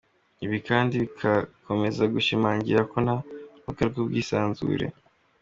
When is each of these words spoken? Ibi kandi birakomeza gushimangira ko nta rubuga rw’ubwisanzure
Ibi 0.45 0.57
kandi 0.69 0.95
birakomeza 1.13 2.03
gushimangira 2.13 2.81
ko 2.91 2.97
nta 3.05 3.17
rubuga 3.55 3.81
rw’ubwisanzure 3.89 4.87